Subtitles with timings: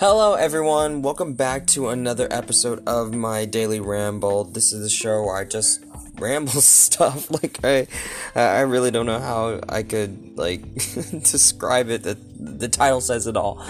[0.00, 1.02] Hello, everyone.
[1.02, 4.44] Welcome back to another episode of my daily ramble.
[4.44, 5.84] This is the show where I just
[6.18, 7.30] ramble stuff.
[7.30, 7.86] Like I,
[8.34, 12.02] I really don't know how I could like describe it.
[12.02, 13.62] The the title says it all.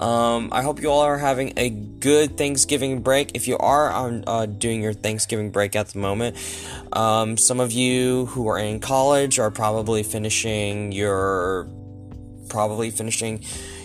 [0.00, 3.30] Um, I hope you all are having a good Thanksgiving break.
[3.34, 6.36] If you are on uh, doing your Thanksgiving break at the moment,
[6.92, 11.68] um, some of you who are in college are probably finishing your
[12.48, 13.44] probably finishing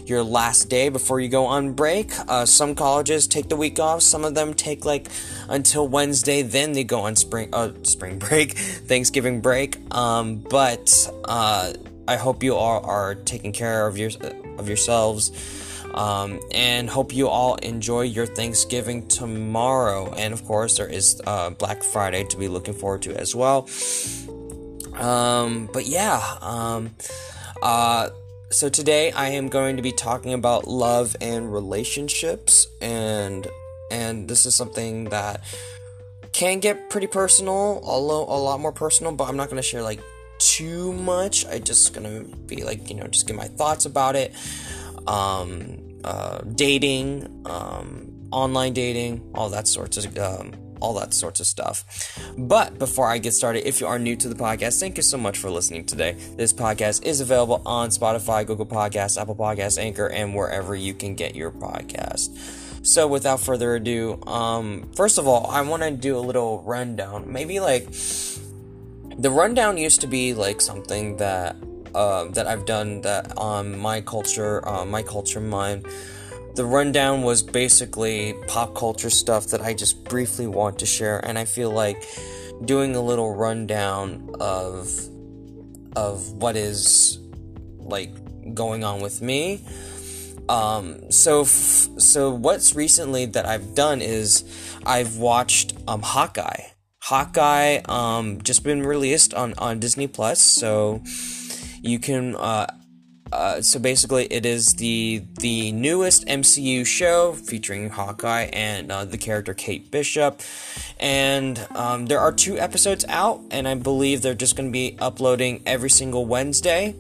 [0.10, 2.12] your last day before you go on break.
[2.28, 4.02] Uh, some colleges take the week off.
[4.02, 5.08] Some of them take like
[5.50, 9.78] until Wednesday, then they go on spring uh, spring break, Thanksgiving break.
[9.94, 11.74] Um, but uh,
[12.08, 14.12] I hope you all are taking care of your
[14.58, 15.32] of yourselves.
[15.94, 20.12] Um, and hope you all enjoy your Thanksgiving tomorrow.
[20.14, 23.70] And of course, there is uh, Black Friday to be looking forward to as well.
[24.96, 26.92] Um, but yeah, um,
[27.62, 28.10] uh,
[28.54, 33.48] so today I am going to be talking about love and relationships, and
[33.90, 35.44] and this is something that
[36.34, 39.12] can get pretty personal, although a lot more personal.
[39.12, 40.00] But I'm not going to share like
[40.38, 41.46] too much.
[41.48, 44.34] I just gonna be like you know just give my thoughts about it.
[45.08, 50.52] Um, uh, dating, um, online dating, all that sorts of um,
[50.84, 51.86] all that sorts of stuff.
[52.38, 55.18] But before I get started, if you are new to the podcast, thank you so
[55.18, 56.18] much for listening today.
[56.36, 61.16] This podcast is available on Spotify, Google Podcasts, Apple Podcasts, Anchor, and wherever you can
[61.16, 62.30] get your podcast.
[62.86, 67.32] So without further ado, um, first of all, I want to do a little rundown.
[67.32, 67.88] Maybe like
[69.18, 71.56] the rundown used to be like something that
[71.96, 75.84] uh, that I've done that on my culture, uh, my culture mine.
[76.56, 81.38] The rundown was basically pop culture stuff that I just briefly want to share, and
[81.40, 82.04] I feel like
[82.64, 84.88] doing a little rundown of
[85.96, 87.20] of what is
[87.78, 88.12] like
[88.54, 89.62] going on with me.
[90.50, 94.44] Um, so f- so what's recently that I've done is
[94.86, 96.66] I've watched um Hawkeye.
[97.02, 101.02] Hawkeye um just been released on on Disney Plus, so
[101.82, 102.68] you can uh,
[103.32, 109.18] uh, so basically it is the the newest MCU show featuring Hawkeye and uh, the
[109.18, 110.42] character Kate Bishop.
[111.00, 114.98] And um, there are two episodes out and I believe they're just going to be
[115.00, 116.96] uploading every single Wednesday.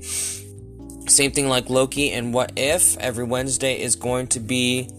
[1.08, 2.98] Same thing like Loki and What If.
[2.98, 4.90] Every Wednesday is going to be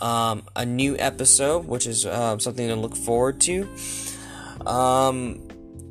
[0.00, 3.68] um, a new episode which is uh, something to look forward to.
[4.66, 5.48] Um,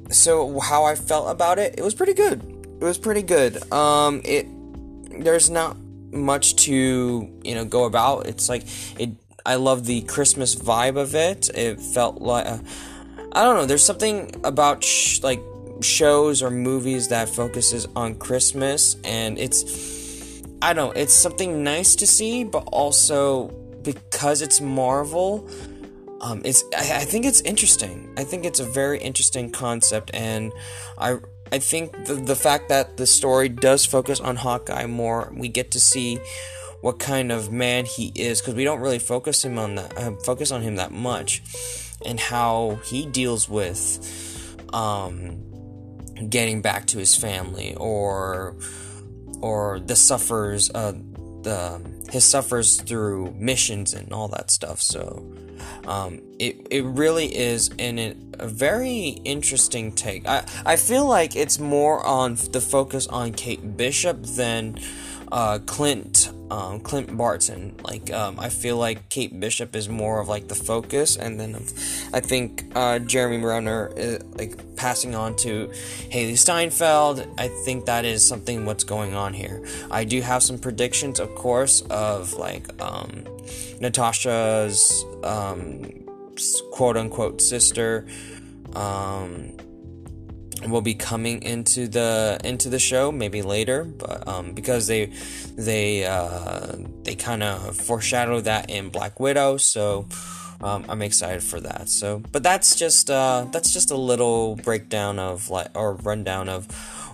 [0.10, 2.42] so how I felt about it it was pretty good.
[2.82, 3.72] It was pretty good.
[3.72, 4.48] Um, it
[5.20, 5.78] there's not
[6.12, 8.28] much to you know go about.
[8.28, 8.64] It's like
[9.00, 9.12] it.
[9.46, 11.50] I love the Christmas vibe of it.
[11.50, 12.60] It felt like uh,
[13.34, 13.66] I don't know.
[13.66, 15.42] There's something about sh- like
[15.82, 21.02] shows or movies that focuses on Christmas, and it's I don't know.
[21.02, 23.48] It's something nice to see, but also
[23.84, 25.50] because it's Marvel.
[26.22, 28.14] Um, it's I, I think it's interesting.
[28.18, 30.54] I think it's a very interesting concept, and
[30.98, 31.18] I
[31.52, 35.72] I think the, the fact that the story does focus on Hawkeye more, we get
[35.72, 36.20] to see
[36.82, 40.12] what kind of man he is because we don't really focus him on that uh,
[40.24, 41.44] focus on him that much
[42.04, 45.38] and how he deals with um,
[46.28, 48.56] getting back to his family or
[49.42, 50.94] or the suffers uh,
[51.44, 51.82] the
[52.12, 55.24] his suffers through missions and all that stuff so
[55.88, 58.00] um, it, it really is in
[58.40, 60.28] a very interesting take.
[60.28, 64.80] I, I feel like it's more on the focus on Kate Bishop than
[65.32, 67.76] uh, Clint um, Clint Barton.
[67.82, 71.56] Like um, I feel like Kate Bishop is more of like the focus, and then
[72.14, 75.68] I think uh, Jeremy Renner is like passing on to
[76.12, 77.26] Hailee Steinfeld.
[77.38, 79.66] I think that is something what's going on here.
[79.90, 83.24] I do have some predictions, of course, of like um,
[83.80, 85.90] Natasha's um,
[86.72, 88.06] quote unquote sister
[88.76, 89.54] um,
[90.68, 95.06] will be coming into the into the show maybe later but um, because they
[95.56, 100.08] they uh, they kind of foreshadow that in Black Widow so
[100.64, 101.90] um, I'm excited for that.
[101.90, 106.68] So but that's just uh, that's just a little breakdown of like or rundown of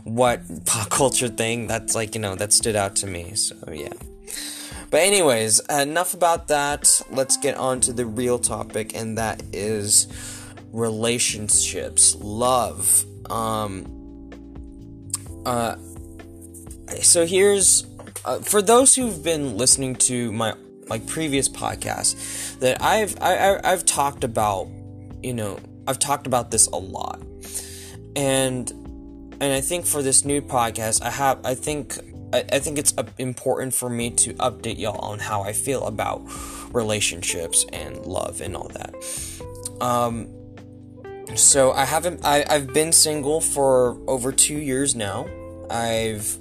[0.04, 3.94] what pop culture thing that's like you know that stood out to me so yeah.
[4.90, 7.02] But anyways enough about that.
[7.10, 10.08] Let's get on to the real topic and that is
[10.72, 12.16] relationships.
[12.16, 14.32] Love um,
[15.46, 15.76] uh,
[17.02, 17.86] so here's
[18.26, 20.54] uh, for those who've been listening to my
[20.90, 24.68] like previous podcasts that I've I, I've talked about,
[25.22, 27.22] you know, I've talked about this a lot,
[28.16, 28.70] and
[29.40, 31.98] and I think for this new podcast, I have I think
[32.34, 35.86] I, I think it's uh, important for me to update y'all on how I feel
[35.86, 36.22] about
[36.74, 38.96] relationships and love and all that.
[39.82, 40.28] Um,
[41.36, 45.28] so I haven't I, I've been single for over two years now.
[45.70, 46.38] I've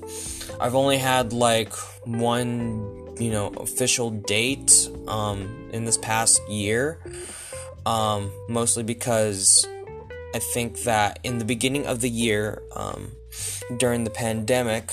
[0.60, 1.72] I've only had like
[2.04, 7.00] one you know official date um, in this past year.
[7.84, 9.66] Um, mostly because
[10.34, 13.12] I think that in the beginning of the year, um,
[13.76, 14.92] during the pandemic,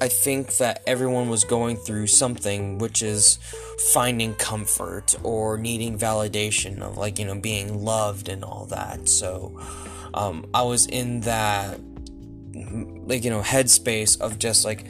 [0.00, 3.38] I think that everyone was going through something, which is
[3.92, 9.08] finding comfort or needing validation of, like, you know, being loved and all that.
[9.08, 9.58] So,
[10.14, 11.80] um, I was in that,
[12.54, 14.84] like, you know, headspace of just like,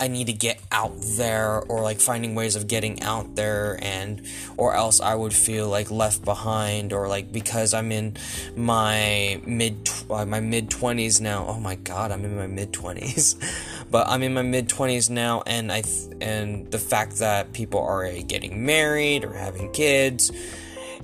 [0.00, 4.26] I need to get out there or like finding ways of getting out there and
[4.56, 8.16] or else I would feel like left behind or like because I'm in
[8.56, 11.46] my mid uh, my mid 20s now.
[11.46, 13.36] Oh my god, I'm in my mid 20s.
[13.90, 17.80] but I'm in my mid 20s now and I th- and the fact that people
[17.80, 20.32] are getting married or having kids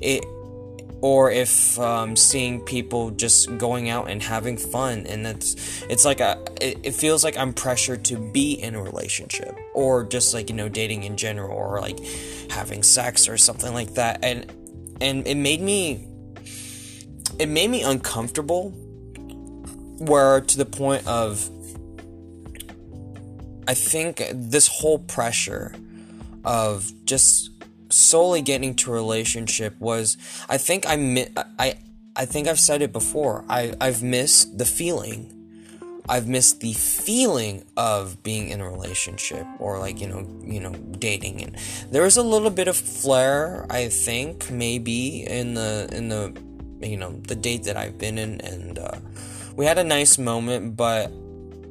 [0.01, 0.25] it
[1.07, 5.55] or if um, seeing people just going out and having fun and it's
[5.89, 10.03] it's like a it, it, feels like i'm pressured to be in a relationship or
[10.03, 12.01] just like you know dating in general or like
[12.51, 14.25] having sex or something like that.
[14.25, 14.51] And
[15.01, 16.09] and it made me
[17.39, 18.71] it made me uncomfortable
[19.99, 21.49] where to the point of
[23.69, 25.75] i think this whole pressure
[26.45, 27.56] of just
[27.91, 30.17] solely getting to a relationship was
[30.49, 31.29] I think I mi-
[31.59, 31.75] I
[32.15, 33.45] I think I've said it before.
[33.49, 35.33] I I've missed the feeling.
[36.09, 40.73] I've missed the feeling of being in a relationship or like you know you know
[40.99, 41.57] dating and
[41.91, 46.33] there was a little bit of flair I think maybe in the in the
[46.81, 48.99] you know the date that I've been in and uh,
[49.57, 51.11] we had a nice moment but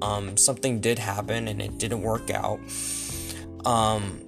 [0.01, 2.59] um, something did happen and it didn't work out
[3.65, 4.19] um,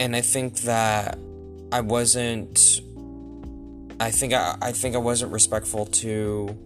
[0.00, 1.18] and I think that
[1.70, 2.80] I wasn't.
[4.00, 6.56] I think I, I think I wasn't respectful to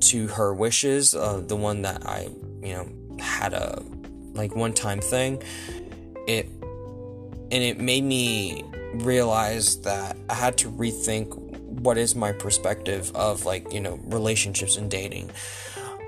[0.00, 1.14] to her wishes.
[1.14, 2.30] Uh, the one that I
[2.62, 2.88] you know
[3.22, 3.82] had a
[4.32, 5.42] like one time thing.
[6.26, 8.64] It and it made me
[8.94, 11.36] realize that I had to rethink
[11.82, 15.30] what is my perspective of like you know relationships and dating.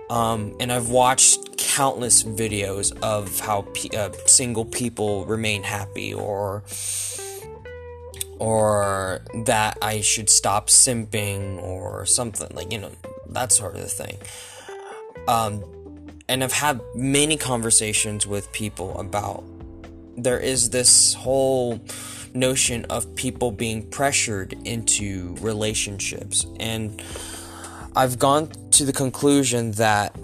[0.09, 1.46] Um, and I've watched
[1.77, 6.63] countless videos of how pe- uh, single people remain happy or
[8.39, 12.93] or that I should stop simping or something like you know
[13.29, 14.17] that sort of thing.
[15.29, 15.63] Um,
[16.29, 19.45] and I've had many conversations with people about
[20.17, 21.79] there is this whole
[22.33, 27.03] notion of people being pressured into relationships and
[27.95, 30.17] I've gone to the conclusion that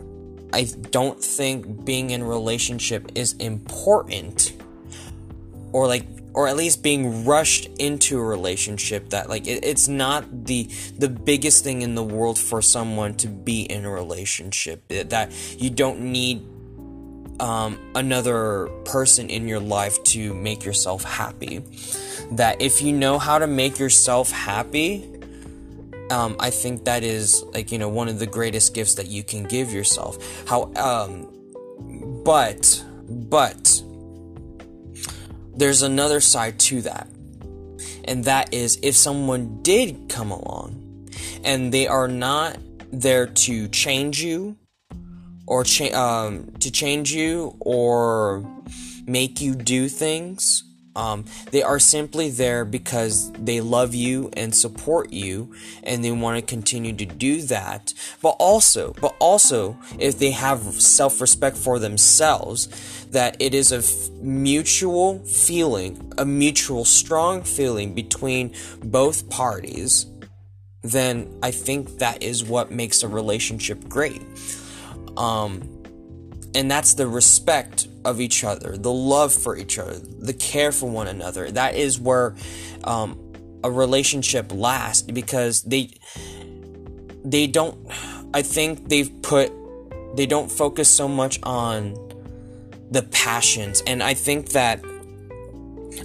[0.52, 4.52] I don't think being in a relationship is important
[5.72, 10.46] or like or at least being rushed into a relationship that like it, it's not
[10.46, 10.64] the
[10.98, 15.70] the biggest thing in the world for someone to be in a relationship that you
[15.70, 16.42] don't need
[17.40, 21.64] um, another person in your life to make yourself happy.
[22.32, 25.11] That if you know how to make yourself happy
[26.10, 29.22] um, I think that is like you know one of the greatest gifts that you
[29.22, 30.18] can give yourself.
[30.46, 31.28] How, um,
[32.24, 33.82] but but
[35.56, 37.08] there's another side to that,
[38.04, 41.08] and that is if someone did come along
[41.44, 42.58] and they are not
[42.92, 44.56] there to change you
[45.46, 48.44] or cha- um, to change you or
[49.06, 55.12] make you do things um, they are simply there because they love you and support
[55.12, 57.94] you, and they want to continue to do that.
[58.20, 62.68] But also, but also, if they have self-respect for themselves,
[63.10, 70.06] that it is a f- mutual feeling, a mutual strong feeling between both parties,
[70.82, 74.22] then I think that is what makes a relationship great.
[75.16, 75.81] Um,
[76.54, 80.88] and that's the respect of each other, the love for each other, the care for
[80.88, 81.50] one another.
[81.50, 82.34] That is where
[82.84, 83.18] um,
[83.64, 85.90] a relationship lasts because they
[87.24, 87.78] they don't.
[88.34, 89.52] I think they've put
[90.16, 91.94] they don't focus so much on
[92.90, 94.84] the passions, and I think that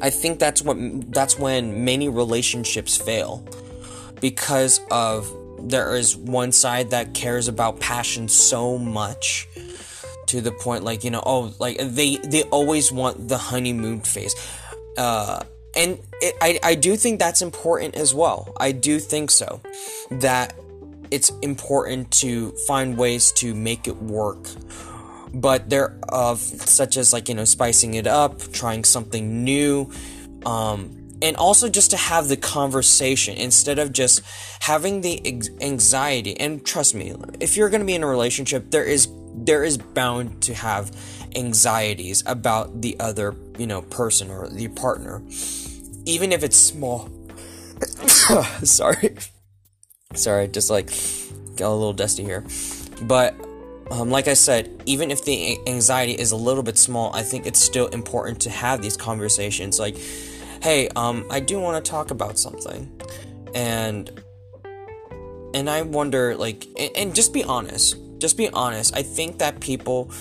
[0.02, 0.78] I think that's what
[1.12, 3.46] that's when many relationships fail
[4.22, 9.48] because of there is one side that cares about passion so much
[10.28, 14.36] to the point like you know oh like they they always want the honeymoon phase.
[14.98, 15.44] Uh
[15.76, 18.52] and it, I, I do think that's important as well.
[18.60, 19.62] I do think so
[20.10, 20.56] that
[21.12, 24.50] it's important to find ways to make it work.
[25.34, 29.92] But they're of such as like you know spicing it up trying something new
[30.46, 34.22] um, and also just to have the conversation instead of just
[34.62, 35.22] having the
[35.62, 36.40] anxiety.
[36.40, 39.08] And trust me if you're going to be in a relationship there is
[39.38, 40.92] there is bound to have
[41.36, 45.22] anxieties about the other you know person or the partner
[46.06, 47.10] even if it's small
[48.64, 49.16] sorry
[50.14, 50.88] sorry just like
[51.56, 52.44] got a little dusty here
[53.04, 53.36] but
[53.90, 57.46] um, like I said, even if the anxiety is a little bit small, I think
[57.46, 59.80] it's still important to have these conversations.
[59.80, 59.98] Like,
[60.62, 63.02] hey, um, I do want to talk about something,
[63.56, 64.22] and
[65.54, 67.96] and I wonder, like, and, and just be honest.
[68.18, 68.96] Just be honest.
[68.96, 70.12] I think that people,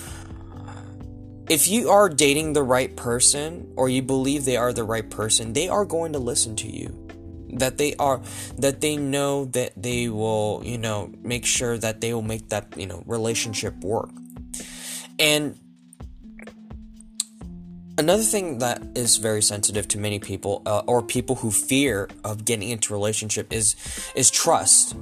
[1.49, 5.53] if you are dating the right person, or you believe they are the right person,
[5.53, 7.07] they are going to listen to you
[7.53, 8.21] that they are
[8.57, 12.67] that they know that they will you know make sure that they will make that
[12.77, 14.09] you know relationship work
[15.19, 15.57] and
[17.97, 22.45] another thing that is very sensitive to many people uh, or people who fear of
[22.45, 23.75] getting into relationship is
[24.15, 24.95] is trust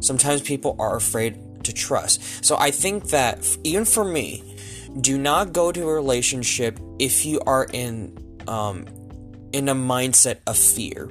[0.00, 2.44] sometimes people are afraid to trust.
[2.44, 4.42] So i think that even for me
[5.00, 8.16] do not go to a relationship if you are in
[8.46, 8.86] um
[9.52, 11.10] in a mindset of fear.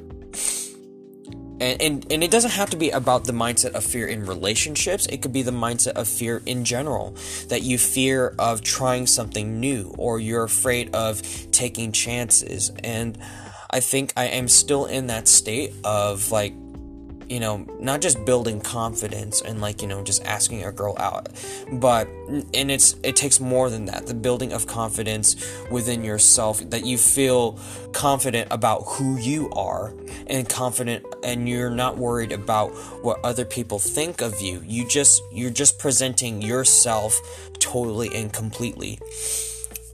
[1.59, 5.05] And, and and it doesn't have to be about the mindset of fear in relationships.
[5.05, 7.15] It could be the mindset of fear in general
[7.49, 12.71] that you fear of trying something new or you're afraid of taking chances.
[12.83, 13.17] And
[13.71, 16.53] i think i am still in that state of like
[17.31, 21.29] you know, not just building confidence and like, you know, just asking a girl out,
[21.71, 22.05] but
[22.53, 24.05] and it's it takes more than that.
[24.05, 25.37] The building of confidence
[25.71, 27.57] within yourself that you feel
[27.93, 29.93] confident about who you are
[30.27, 32.71] and confident and you're not worried about
[33.01, 34.61] what other people think of you.
[34.65, 37.21] You just you're just presenting yourself
[37.59, 38.99] totally and completely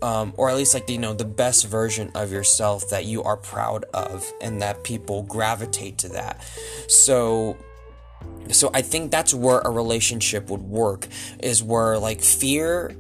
[0.01, 3.37] um, or at least like you know the best version of yourself that you are
[3.37, 6.43] proud of and that people gravitate to that.
[6.87, 7.57] So
[8.49, 11.07] so i think that's where a relationship would work
[11.39, 12.95] is where like fear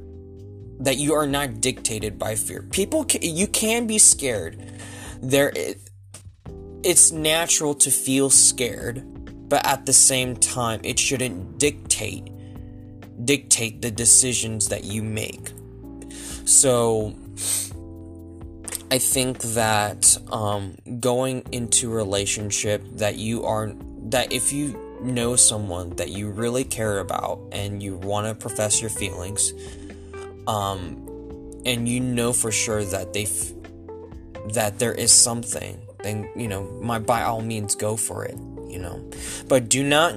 [0.79, 2.61] that you are not dictated by fear.
[2.61, 4.59] People can, you can be scared.
[5.21, 5.51] There
[6.83, 9.03] it's natural to feel scared
[9.49, 12.29] but at the same time it shouldn't dictate
[13.25, 15.51] dictate the decisions that you make
[16.47, 17.13] so
[18.89, 23.73] I think that um, going into a relationship that you are
[24.09, 28.79] that if you know someone that you really care about and you want to profess
[28.79, 29.51] your feelings,
[30.47, 31.03] um,
[31.65, 33.51] and you know for sure that they f-
[34.53, 38.37] that there is something, then you know, my by all means go for it.
[38.69, 39.11] You know,
[39.49, 40.15] but do not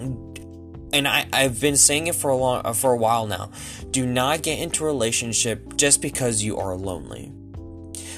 [0.92, 3.50] and I, I've been saying it for a long uh, for a while now.
[3.90, 7.32] Do not get into a relationship just because you are lonely.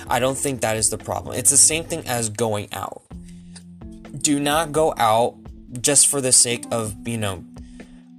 [0.08, 1.36] I don't think that is the problem.
[1.36, 3.02] It's the same thing as going out.
[4.20, 5.36] Do not go out
[5.80, 7.44] just for the sake of, you know,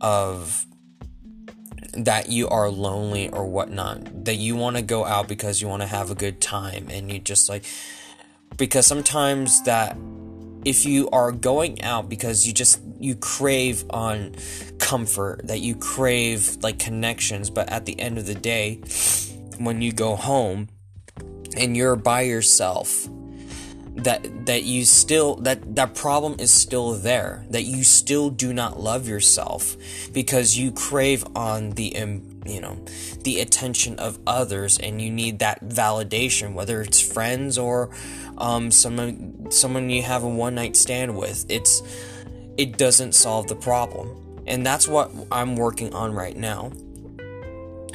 [0.01, 0.65] of
[1.93, 4.25] that you are lonely or whatnot.
[4.25, 7.11] That you want to go out because you want to have a good time and
[7.11, 7.63] you just like
[8.57, 9.97] because sometimes that
[10.65, 14.35] if you are going out because you just you crave on
[14.79, 18.81] comfort that you crave like connections but at the end of the day
[19.57, 20.67] when you go home
[21.57, 23.07] and you're by yourself
[23.95, 28.79] that that you still that that problem is still there that you still do not
[28.79, 29.77] love yourself
[30.11, 31.95] because you crave on the
[32.45, 32.77] you know
[33.23, 37.89] the attention of others and you need that validation whether it's friends or
[38.37, 41.45] um, someone someone you have a one night stand with.
[41.49, 41.81] It's
[42.57, 44.43] it doesn't solve the problem.
[44.45, 46.71] And that's what i'm working on right now.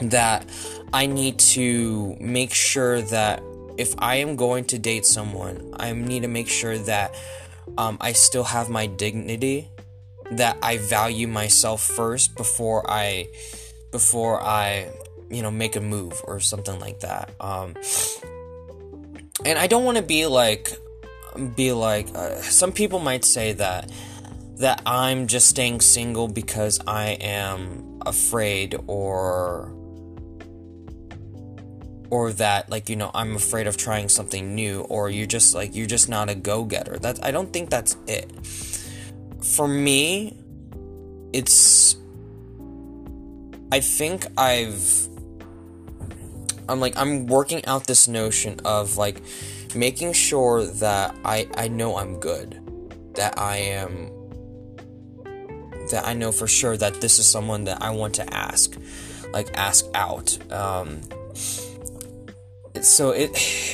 [0.01, 0.49] That
[0.93, 3.43] i need to make sure that
[3.77, 7.15] if i am going to date someone i need to make sure that
[7.77, 9.69] um, i still have my dignity
[10.31, 13.27] that i value myself first before i
[13.91, 14.91] before i
[15.31, 17.75] you know make a move or something like that um,
[19.45, 20.77] and I don't want to be like
[21.55, 23.91] be like uh, some people might say that
[24.57, 29.73] that I'm just staying single because I am afraid or
[32.11, 35.75] or that like you know I'm afraid of trying something new or you're just like
[35.75, 36.99] you're just not a go-getter.
[36.99, 38.31] That I don't think that's it.
[39.43, 40.37] For me,
[41.33, 41.95] it's
[43.71, 45.09] I think I've
[46.69, 49.23] I'm like I'm working out this notion of like
[49.75, 52.61] making sure that I I know I'm good,
[53.15, 54.11] that I am
[55.91, 58.77] that I know for sure that this is someone that I want to ask.
[59.33, 60.39] like ask out.
[60.53, 61.01] Um,
[62.81, 63.31] so it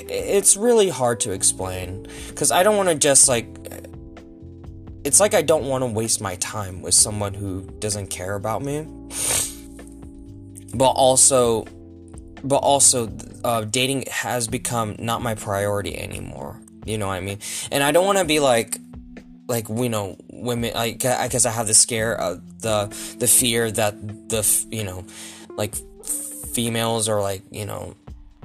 [0.08, 3.46] it's really hard to explain because I don't want to just like
[5.04, 8.62] it's like I don't want to waste my time with someone who doesn't care about
[8.62, 8.86] me.
[10.74, 11.66] But also
[12.42, 13.10] but also
[13.42, 16.60] uh, dating has become not my priority anymore.
[16.84, 17.38] You know what I mean?
[17.72, 18.78] And I don't want to be like
[19.46, 23.70] like you know women like I guess I have the scare of the the fear
[23.70, 25.04] that the you know
[25.56, 25.74] like
[26.52, 27.94] females or like you know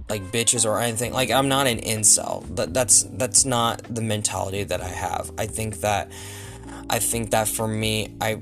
[0.10, 1.14] like bitches or anything.
[1.14, 2.44] Like I'm not an incel.
[2.56, 5.32] That that's that's not the mentality that I have.
[5.38, 6.12] I think that
[6.90, 8.42] I think that for me, I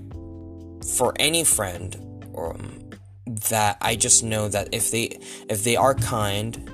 [0.96, 1.96] for any friend
[2.38, 2.87] um,
[3.50, 5.20] that I just know that if they
[5.50, 6.70] if they are kind,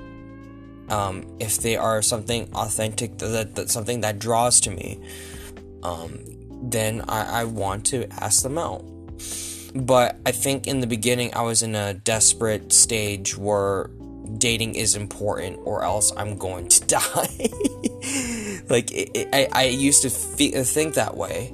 [0.88, 5.00] um, if they are something authentic that, that something that draws to me,
[5.82, 6.20] um,
[6.62, 8.84] then I, I want to ask them out.
[9.74, 13.90] But I think in the beginning I was in a desperate stage where
[14.38, 17.50] dating is important or else I'm going to die.
[18.68, 21.52] like it, it, I, I used to fe- think that way,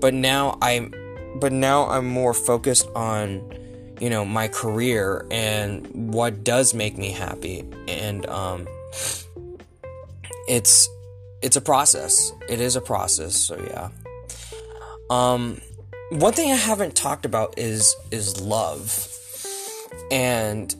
[0.00, 0.94] but now I'm,
[1.40, 3.42] but now I'm more focused on,
[4.00, 8.66] you know, my career and what does make me happy, and um,
[10.48, 10.88] it's
[11.42, 12.32] it's a process.
[12.48, 13.36] It is a process.
[13.36, 13.90] So yeah.
[15.10, 15.60] Um,
[16.10, 19.08] one thing I haven't talked about is is love,
[20.10, 20.74] and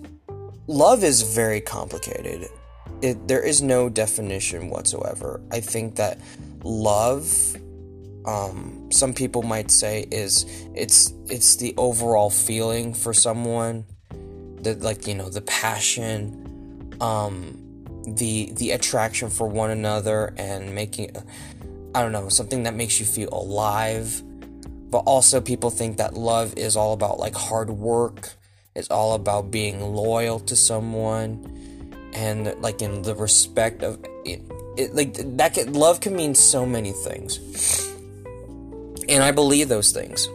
[0.66, 2.48] love is very complicated.
[3.02, 5.40] It, there is no definition whatsoever.
[5.50, 6.18] I think that
[6.62, 7.56] love,
[8.26, 13.84] um, some people might say, is it's it's the overall feeling for someone,
[14.62, 17.58] that like you know the passion, um,
[18.06, 21.16] the the attraction for one another, and making,
[21.94, 24.22] I don't know, something that makes you feel alive.
[24.90, 28.36] But also, people think that love is all about like hard work
[28.74, 34.40] it's all about being loyal to someone and like in the respect of it,
[34.76, 37.91] it like that can, love can mean so many things.
[39.12, 40.28] And I believe those things.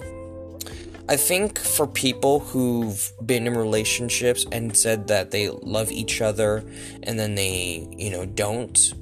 [1.10, 6.64] I think for people who've been in relationships and said that they love each other
[7.04, 8.94] and then they, you know, don't,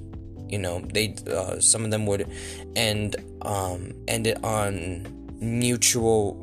[0.47, 2.29] you know, they uh, some of them would
[2.75, 5.05] end um end it on
[5.39, 6.41] mutual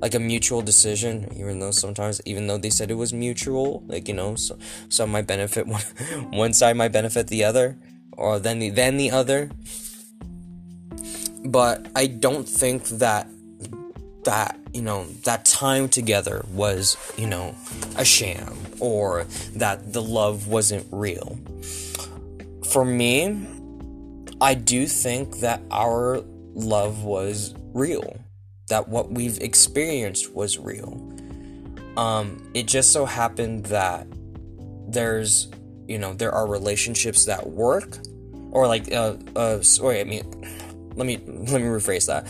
[0.00, 4.08] like a mutual decision even though sometimes even though they said it was mutual like
[4.08, 4.58] you know so,
[4.88, 5.82] some might benefit one
[6.32, 7.78] one side might benefit the other
[8.12, 9.50] or then the then the other
[11.46, 13.26] but i don't think that
[14.24, 17.54] that you know that time together was you know
[17.96, 19.24] a sham or
[19.54, 21.38] that the love wasn't real
[22.70, 23.46] for me
[24.40, 26.22] i do think that our
[26.54, 28.22] love was real
[28.72, 30.96] that what we've experienced was real.
[31.98, 34.06] Um, it just so happened that
[34.88, 35.50] there's,
[35.86, 37.98] you know, there are relationships that work,
[38.50, 40.24] or like, uh, uh, sorry, I mean,
[40.94, 42.26] let me let me rephrase that.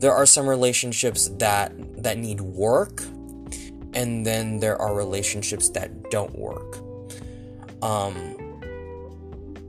[0.00, 3.02] There are some relationships that that need work,
[3.94, 6.78] and then there are relationships that don't work.
[7.82, 8.38] Um,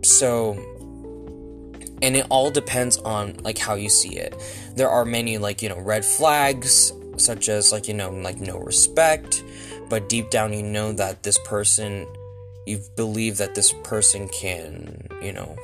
[0.04, 0.58] so
[2.02, 4.36] and it all depends on like how you see it
[4.76, 8.58] there are many like you know red flags such as like you know like no
[8.58, 9.44] respect
[9.90, 12.08] but deep down you know that this person
[12.66, 15.56] you believe that this person can you know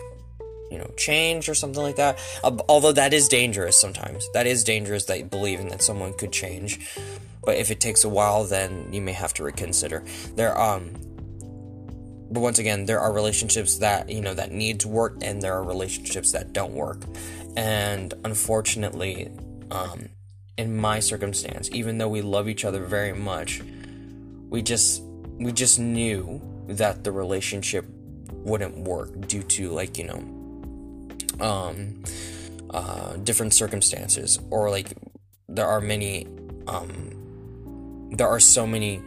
[0.76, 2.20] you know change or something like that.
[2.44, 4.30] Although that is dangerous sometimes.
[4.34, 6.80] That is dangerous that believing that someone could change.
[7.46, 10.04] But if it takes a while then you may have to reconsider.
[10.36, 10.92] There um
[12.30, 15.54] but once again there are relationships that you know that need to work and there
[15.54, 17.02] are relationships that don't work.
[17.56, 19.32] And unfortunately
[19.72, 20.10] um,
[20.58, 23.62] in my circumstance even though we love each other very much
[24.50, 25.02] we just
[25.40, 27.86] we just knew that the relationship
[28.46, 30.45] wouldn't work due to like you know
[31.40, 32.04] um
[32.72, 34.94] uh different circumstances or like
[35.50, 36.28] there are many
[36.68, 39.02] um there are so many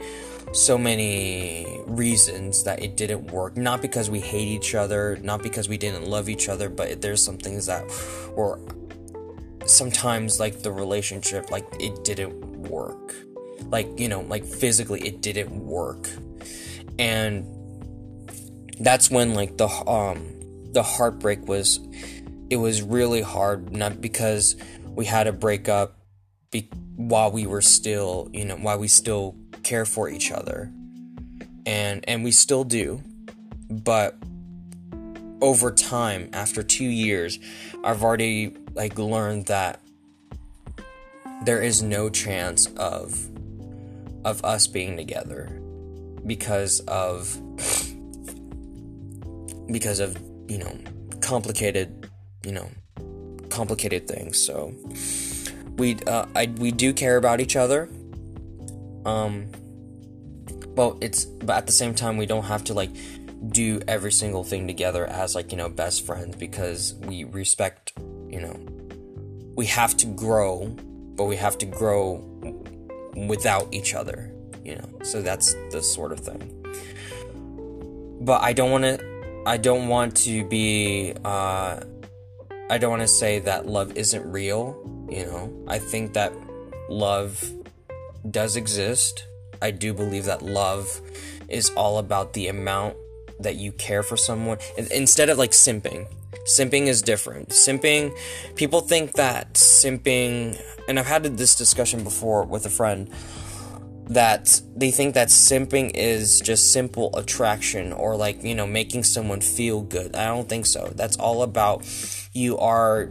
[0.53, 3.57] so many reasons that it didn't work.
[3.57, 7.23] Not because we hate each other, not because we didn't love each other, but there's
[7.23, 7.85] some things that
[8.37, 8.59] were
[9.67, 12.35] sometimes like the relationship, like it didn't
[12.69, 13.15] work.
[13.71, 16.09] Like, you know, like physically it didn't work.
[16.99, 17.47] And
[18.81, 20.25] that's when like the um
[20.73, 21.81] the heartbreak was
[22.51, 25.99] it was really hard not because we had to break up
[26.51, 30.73] be- while we were still, you know, while we still care for each other.
[31.67, 33.03] And and we still do.
[33.71, 34.17] But
[35.41, 37.39] over time, after 2 years,
[37.85, 39.81] I've already like learned that
[41.45, 43.29] there is no chance of
[44.25, 45.49] of us being together
[46.27, 47.39] because of
[49.71, 50.17] because of
[50.49, 50.77] you know
[51.21, 52.09] complicated
[52.49, 52.71] you know
[53.51, 54.41] complicated things.
[54.41, 54.73] So
[55.77, 57.89] we uh, I, we do care about each other.
[59.05, 59.51] Um
[60.75, 62.91] but it's but at the same time we don't have to like
[63.49, 67.93] do every single thing together as like you know best friends because we respect
[68.29, 68.57] you know
[69.55, 70.67] we have to grow
[71.17, 72.25] but we have to grow
[73.29, 74.33] without each other
[74.65, 74.89] you know.
[75.03, 76.41] So that's the sort of thing.
[78.21, 78.95] But i don't want to
[79.47, 81.81] i don't want to be uh
[82.71, 84.77] i don't want to say that love isn't real
[85.11, 86.33] you know i think that
[86.89, 87.53] love
[88.31, 89.27] does exist
[89.63, 91.01] i do believe that love
[91.49, 92.95] is all about the amount
[93.41, 94.59] that you care for someone
[94.91, 96.09] instead of like simping.
[96.45, 97.51] Simping is different.
[97.51, 98.17] Simping,
[98.57, 103.11] people think that simping, and I've had this discussion before with a friend,
[104.09, 109.41] that they think that simping is just simple attraction or like, you know, making someone
[109.41, 110.17] feel good.
[110.17, 110.91] I don't think so.
[110.95, 111.85] That's all about
[112.33, 113.11] you are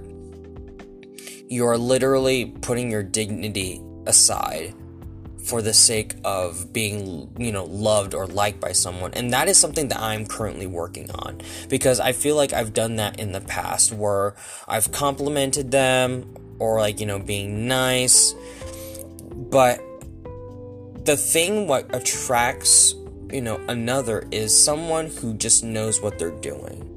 [1.49, 4.73] you are literally putting your dignity aside
[5.47, 9.13] for the sake of being, you know, loved or liked by someone.
[9.13, 12.97] And that is something that I'm currently working on because I feel like I've done
[12.97, 14.35] that in the past where
[14.67, 18.35] I've complimented them or like, you know, being nice.
[19.33, 19.79] But
[21.05, 22.93] the thing what attracts,
[23.31, 26.96] you know, another is someone who just knows what they're doing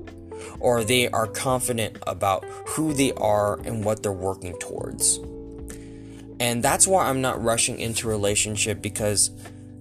[0.61, 5.19] or they are confident about who they are and what they're working towards.
[6.39, 9.31] And that's why I'm not rushing into a relationship because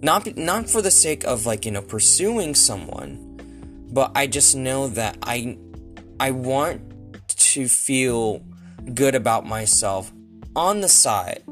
[0.02, 4.88] not not for the sake of like, you know, pursuing someone, but I just know
[4.89, 5.58] that I
[6.20, 6.82] I want
[7.28, 8.44] to feel
[8.94, 10.12] good about myself
[10.56, 11.44] on the side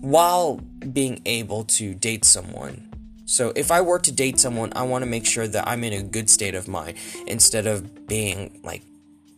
[0.00, 0.56] while
[0.92, 2.93] being able to date someone.
[3.26, 5.92] So if I were to date someone, I want to make sure that I'm in
[5.92, 8.82] a good state of mind instead of being like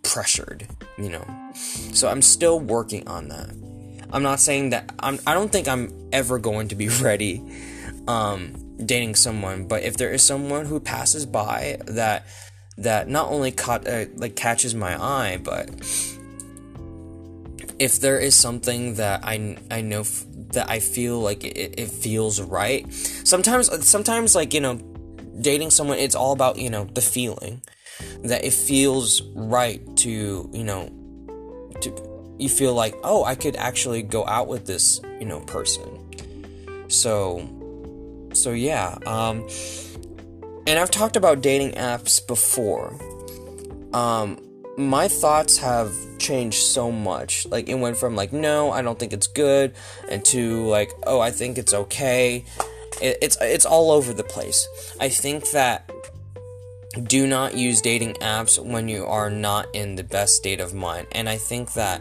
[0.03, 0.67] pressured,
[0.99, 1.25] you know.
[1.93, 3.51] So I'm still working on that.
[4.11, 7.43] I'm not saying that I'm I don't think I'm ever going to be ready
[8.09, 12.27] um dating someone, but if there is someone who passes by that
[12.79, 15.69] that not only caught uh, like catches my eye, but
[17.79, 21.91] if there is something that I I know f- that I feel like it, it
[21.91, 22.91] feels right.
[22.93, 24.81] Sometimes sometimes like, you know,
[25.41, 27.63] dating someone it's all about, you know, the feeling
[28.25, 30.89] that it feels right to, you know,
[31.81, 31.91] to
[32.39, 35.99] you feel like, oh, I could actually go out with this, you know, person.
[36.89, 37.49] So,
[38.33, 38.99] so yeah.
[39.07, 39.47] Um,
[40.67, 42.99] and I've talked about dating apps before.
[43.93, 44.39] Um,
[44.77, 47.47] my thoughts have changed so much.
[47.47, 49.75] Like, it went from like, no, I don't think it's good,
[50.09, 52.45] and to like, oh, I think it's okay.
[53.01, 54.67] It, it's it's all over the place.
[55.01, 55.91] I think that
[57.03, 61.07] do not use dating apps when you are not in the best state of mind.
[61.13, 62.01] And I think that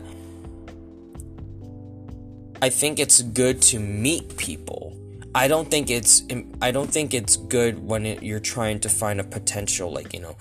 [2.61, 4.97] I think it's good to meet people.
[5.33, 6.23] I don't think it's
[6.61, 10.21] I don't think it's good when it, you're trying to find a potential like, you
[10.21, 10.38] know,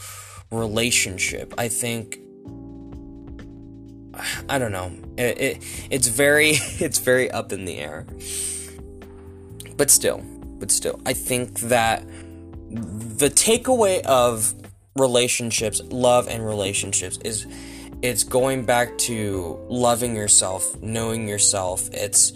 [0.52, 1.52] relationship.
[1.58, 2.18] I think
[4.48, 4.92] I don't know.
[5.16, 6.50] It, it it's very
[6.80, 8.06] it's very up in the air.
[9.76, 10.18] But still,
[10.58, 12.04] but still, I think that
[12.70, 14.54] the takeaway of
[14.96, 17.46] relationships, love and relationships is
[18.02, 21.88] it's going back to loving yourself, knowing yourself.
[21.92, 22.32] It's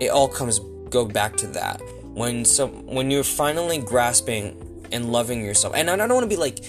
[0.00, 0.58] it all comes
[0.90, 1.80] go back to that.
[2.02, 5.74] When so when you're finally grasping and loving yourself.
[5.74, 6.64] And I don't want to be like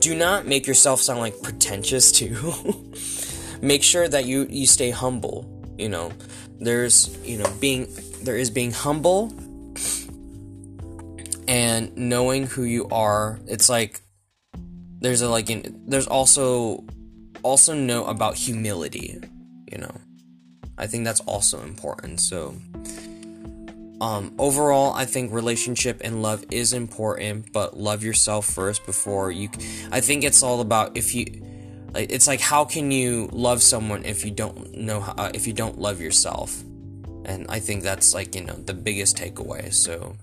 [0.00, 2.90] do not make yourself sound like pretentious too.
[3.62, 5.46] make sure that you you stay humble,
[5.78, 6.12] you know.
[6.58, 7.88] There's, you know, being
[8.22, 9.32] there is being humble
[11.48, 13.40] and knowing who you are.
[13.46, 14.00] It's like
[15.00, 15.48] there's a like
[15.86, 16.84] there's also
[17.42, 19.18] also know about humility
[19.72, 19.94] you know
[20.78, 22.54] i think that's also important so
[24.00, 29.48] um overall i think relationship and love is important but love yourself first before you
[29.92, 31.26] i think it's all about if you
[31.94, 35.52] it's like how can you love someone if you don't know how, uh, if you
[35.52, 36.62] don't love yourself?
[37.24, 40.16] And i think that's like you know the biggest takeaway so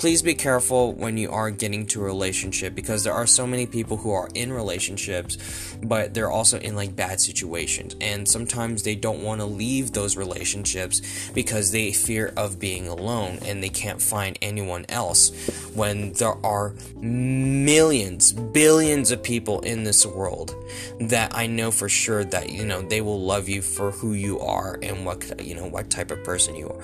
[0.00, 3.66] please be careful when you are getting to a relationship because there are so many
[3.66, 5.36] people who are in relationships
[5.82, 7.94] but they're also in like bad situations.
[8.00, 13.40] And sometimes they don't want to leave those relationships because they fear of being alone
[13.44, 15.30] and they can't find anyone else
[15.74, 20.54] when there are millions billions of people in this world
[20.98, 24.40] that I know for sure that you know they will love you for who you
[24.40, 26.80] are and what you know what type of person you are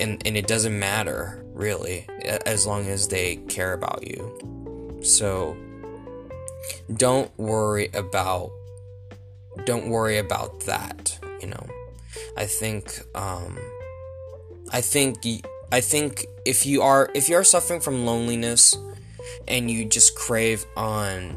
[0.00, 2.06] and and it doesn't matter really
[2.44, 5.00] as long as they care about you.
[5.02, 5.56] So
[6.94, 8.50] don't worry about
[9.64, 11.66] don't worry about that, you know.
[12.36, 13.58] I think um
[14.70, 15.18] I think
[15.72, 18.76] I think if you are if you are suffering from loneliness
[19.48, 21.36] and you just crave on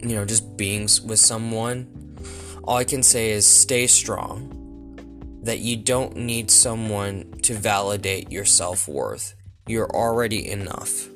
[0.00, 1.86] you know just being with someone,
[2.64, 4.57] all I can say is stay strong.
[5.48, 9.34] That you don't need someone to validate your self-worth.
[9.66, 11.08] You're already enough.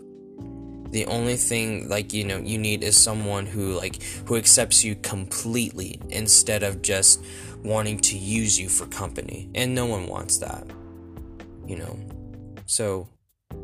[0.90, 4.94] The only thing like you know you need is someone who like who accepts you
[4.96, 7.22] completely instead of just
[7.62, 9.50] wanting to use you for company.
[9.54, 10.66] And no one wants that
[11.66, 11.98] you know.
[12.66, 13.08] So,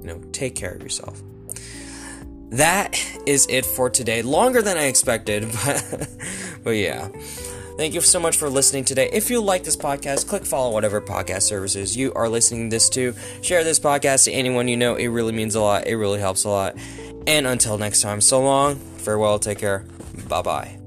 [0.00, 1.22] you know, take care of yourself.
[2.50, 4.22] That is it for today.
[4.22, 6.08] Longer than I expected, but
[6.64, 7.08] but yeah.
[7.78, 9.08] Thank you so much for listening today.
[9.12, 13.14] If you like this podcast, click follow whatever podcast services you are listening this to.
[13.40, 14.96] Share this podcast to anyone you know.
[14.96, 15.86] It really means a lot.
[15.86, 16.76] It really helps a lot.
[17.28, 18.80] And until next time, so long.
[18.96, 19.38] Farewell.
[19.38, 19.84] Take care.
[20.28, 20.77] Bye bye.